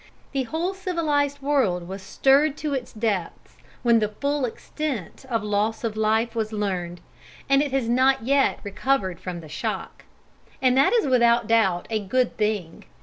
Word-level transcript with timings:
The 0.31 0.45
whole 0.45 0.73
civilized 0.73 1.43
world 1.43 1.87
was 1.87 2.01
stirred 2.01 2.57
to 2.57 2.73
its 2.73 2.91
depths 2.91 3.57
when 3.83 3.99
the 3.99 4.07
full 4.07 4.45
extent 4.45 5.25
of 5.29 5.43
loss 5.43 5.83
of 5.83 5.95
life 5.95 6.33
was 6.35 6.51
learned, 6.51 7.01
and 7.47 7.61
it 7.61 7.71
has 7.71 7.87
not 7.87 8.23
yet 8.25 8.59
recovered 8.63 9.19
from 9.19 9.41
the 9.41 9.47
shock. 9.47 10.05
And 10.59 10.75
that 10.75 10.91
is 10.91 11.05
without 11.05 11.45
doubt 11.45 11.85
a 11.91 11.99
good 11.99 12.35
thing. 12.35 12.85